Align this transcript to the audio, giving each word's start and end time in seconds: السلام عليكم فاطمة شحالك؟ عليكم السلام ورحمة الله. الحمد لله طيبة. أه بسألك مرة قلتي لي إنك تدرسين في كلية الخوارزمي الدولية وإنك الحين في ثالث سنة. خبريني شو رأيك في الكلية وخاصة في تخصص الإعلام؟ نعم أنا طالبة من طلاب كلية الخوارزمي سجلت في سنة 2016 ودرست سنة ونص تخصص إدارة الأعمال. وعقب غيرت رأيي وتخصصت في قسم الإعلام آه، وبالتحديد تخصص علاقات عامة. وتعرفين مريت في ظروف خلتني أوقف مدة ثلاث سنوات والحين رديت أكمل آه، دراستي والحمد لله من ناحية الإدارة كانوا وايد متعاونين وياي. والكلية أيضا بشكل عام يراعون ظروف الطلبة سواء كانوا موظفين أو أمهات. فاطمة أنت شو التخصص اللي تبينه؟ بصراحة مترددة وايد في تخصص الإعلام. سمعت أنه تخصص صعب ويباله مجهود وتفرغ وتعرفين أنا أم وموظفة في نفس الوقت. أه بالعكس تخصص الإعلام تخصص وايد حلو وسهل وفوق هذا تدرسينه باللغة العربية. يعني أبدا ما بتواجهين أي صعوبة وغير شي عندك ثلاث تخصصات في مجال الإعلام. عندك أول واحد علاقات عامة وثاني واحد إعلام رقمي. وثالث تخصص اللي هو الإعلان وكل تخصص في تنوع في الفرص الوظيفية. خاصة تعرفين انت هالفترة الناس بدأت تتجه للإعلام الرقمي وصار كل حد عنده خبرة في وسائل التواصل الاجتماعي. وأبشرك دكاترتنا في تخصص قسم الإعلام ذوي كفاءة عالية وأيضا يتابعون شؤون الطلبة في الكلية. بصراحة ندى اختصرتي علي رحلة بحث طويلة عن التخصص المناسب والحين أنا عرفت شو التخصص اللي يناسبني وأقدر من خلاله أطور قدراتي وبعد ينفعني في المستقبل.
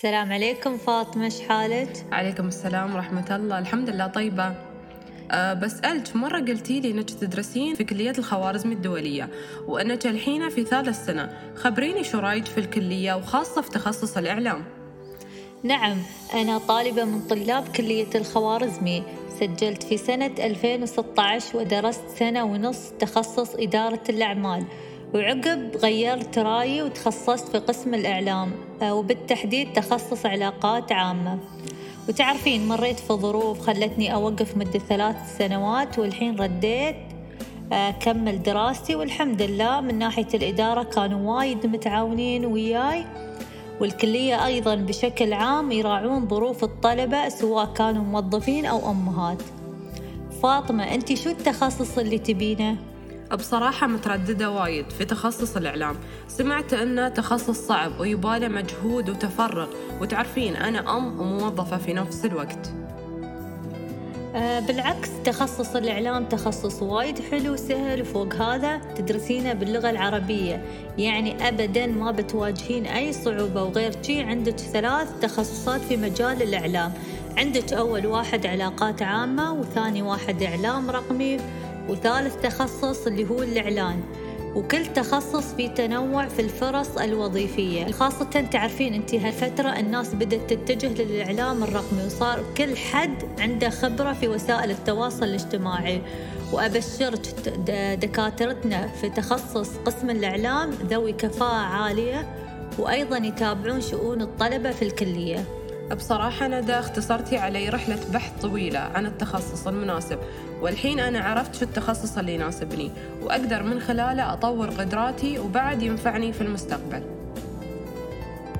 السلام 0.00 0.32
عليكم 0.32 0.76
فاطمة 0.76 1.28
شحالك؟ 1.28 2.06
عليكم 2.12 2.48
السلام 2.48 2.94
ورحمة 2.94 3.36
الله. 3.36 3.58
الحمد 3.58 3.90
لله 3.90 4.06
طيبة. 4.06 4.54
أه 5.30 5.54
بسألك 5.54 6.16
مرة 6.16 6.38
قلتي 6.38 6.80
لي 6.80 6.90
إنك 6.90 7.10
تدرسين 7.10 7.74
في 7.74 7.84
كلية 7.84 8.12
الخوارزمي 8.18 8.74
الدولية 8.74 9.28
وإنك 9.66 10.06
الحين 10.06 10.48
في 10.48 10.64
ثالث 10.64 11.06
سنة. 11.06 11.36
خبريني 11.56 12.04
شو 12.04 12.18
رأيك 12.18 12.46
في 12.46 12.58
الكلية 12.58 13.14
وخاصة 13.14 13.60
في 13.60 13.70
تخصص 13.70 14.16
الإعلام؟ 14.16 14.64
نعم 15.62 15.96
أنا 16.34 16.58
طالبة 16.58 17.04
من 17.04 17.20
طلاب 17.20 17.68
كلية 17.68 18.10
الخوارزمي 18.14 19.02
سجلت 19.40 19.82
في 19.82 19.96
سنة 19.96 20.34
2016 20.38 21.58
ودرست 21.58 22.08
سنة 22.18 22.44
ونص 22.44 22.90
تخصص 22.98 23.54
إدارة 23.54 24.02
الأعمال. 24.08 24.64
وعقب 25.14 25.76
غيرت 25.76 26.38
رأيي 26.38 26.82
وتخصصت 26.82 27.48
في 27.48 27.58
قسم 27.58 27.94
الإعلام 27.94 28.52
آه، 28.82 28.94
وبالتحديد 28.94 29.72
تخصص 29.72 30.26
علاقات 30.26 30.92
عامة. 30.92 31.38
وتعرفين 32.08 32.68
مريت 32.68 33.00
في 33.00 33.12
ظروف 33.12 33.60
خلتني 33.60 34.14
أوقف 34.14 34.56
مدة 34.56 34.78
ثلاث 34.78 35.16
سنوات 35.38 35.98
والحين 35.98 36.36
رديت 36.36 36.96
أكمل 37.72 38.34
آه، 38.34 38.36
دراستي 38.36 38.94
والحمد 38.94 39.42
لله 39.42 39.80
من 39.80 39.98
ناحية 39.98 40.28
الإدارة 40.34 40.82
كانوا 40.82 41.36
وايد 41.36 41.66
متعاونين 41.66 42.46
وياي. 42.46 43.04
والكلية 43.80 44.46
أيضا 44.46 44.74
بشكل 44.74 45.32
عام 45.32 45.72
يراعون 45.72 46.28
ظروف 46.28 46.64
الطلبة 46.64 47.28
سواء 47.28 47.66
كانوا 47.66 48.04
موظفين 48.04 48.66
أو 48.66 48.90
أمهات. 48.90 49.42
فاطمة 50.42 50.94
أنت 50.94 51.14
شو 51.14 51.30
التخصص 51.30 51.98
اللي 51.98 52.18
تبينه؟ 52.18 52.89
بصراحة 53.36 53.86
مترددة 53.86 54.50
وايد 54.50 54.90
في 54.90 55.04
تخصص 55.04 55.56
الإعلام. 55.56 55.96
سمعت 56.28 56.74
أنه 56.74 57.08
تخصص 57.08 57.66
صعب 57.66 58.00
ويباله 58.00 58.48
مجهود 58.48 59.10
وتفرغ 59.10 59.68
وتعرفين 60.00 60.56
أنا 60.56 60.96
أم 60.96 61.20
وموظفة 61.20 61.76
في 61.76 61.92
نفس 61.92 62.24
الوقت. 62.24 62.72
أه 64.34 64.60
بالعكس 64.60 65.08
تخصص 65.24 65.76
الإعلام 65.76 66.24
تخصص 66.24 66.82
وايد 66.82 67.18
حلو 67.30 67.52
وسهل 67.52 68.00
وفوق 68.02 68.34
هذا 68.34 68.76
تدرسينه 68.76 69.52
باللغة 69.52 69.90
العربية. 69.90 70.64
يعني 70.98 71.48
أبدا 71.48 71.86
ما 71.86 72.10
بتواجهين 72.10 72.86
أي 72.86 73.12
صعوبة 73.12 73.62
وغير 73.62 73.92
شي 74.02 74.20
عندك 74.20 74.56
ثلاث 74.56 75.08
تخصصات 75.22 75.80
في 75.80 75.96
مجال 75.96 76.42
الإعلام. 76.42 76.92
عندك 77.36 77.72
أول 77.72 78.06
واحد 78.06 78.46
علاقات 78.46 79.02
عامة 79.02 79.52
وثاني 79.52 80.02
واحد 80.02 80.42
إعلام 80.42 80.90
رقمي. 80.90 81.36
وثالث 81.88 82.36
تخصص 82.42 83.06
اللي 83.06 83.30
هو 83.30 83.42
الإعلان 83.42 84.00
وكل 84.54 84.86
تخصص 84.86 85.54
في 85.54 85.68
تنوع 85.68 86.28
في 86.28 86.42
الفرص 86.42 86.96
الوظيفية. 86.96 87.92
خاصة 87.92 88.24
تعرفين 88.24 88.94
انت 88.94 89.14
هالفترة 89.14 89.68
الناس 89.68 90.14
بدأت 90.14 90.52
تتجه 90.52 91.02
للإعلام 91.02 91.62
الرقمي 91.62 92.06
وصار 92.06 92.44
كل 92.56 92.76
حد 92.76 93.40
عنده 93.40 93.70
خبرة 93.70 94.12
في 94.12 94.28
وسائل 94.28 94.70
التواصل 94.70 95.24
الاجتماعي. 95.24 96.02
وأبشرك 96.52 97.20
دكاترتنا 98.00 98.86
في 98.86 99.10
تخصص 99.10 99.70
قسم 99.86 100.10
الإعلام 100.10 100.70
ذوي 100.70 101.12
كفاءة 101.12 101.54
عالية 101.54 102.26
وأيضا 102.78 103.16
يتابعون 103.16 103.80
شؤون 103.80 104.22
الطلبة 104.22 104.70
في 104.70 104.82
الكلية. 104.82 105.59
بصراحة 105.94 106.48
ندى 106.48 106.72
اختصرتي 106.72 107.38
علي 107.38 107.68
رحلة 107.68 107.98
بحث 108.12 108.42
طويلة 108.42 108.78
عن 108.78 109.06
التخصص 109.06 109.66
المناسب 109.66 110.18
والحين 110.60 111.00
أنا 111.00 111.20
عرفت 111.20 111.54
شو 111.54 111.64
التخصص 111.64 112.18
اللي 112.18 112.34
يناسبني 112.34 112.90
وأقدر 113.22 113.62
من 113.62 113.80
خلاله 113.80 114.32
أطور 114.32 114.70
قدراتي 114.70 115.38
وبعد 115.38 115.82
ينفعني 115.82 116.32
في 116.32 116.40
المستقبل. 116.40 117.19